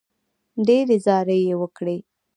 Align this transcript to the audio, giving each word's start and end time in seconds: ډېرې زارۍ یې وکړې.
ډېرې 0.67 0.95
زارۍ 1.05 1.39
یې 1.47 1.55
وکړې. 1.61 1.97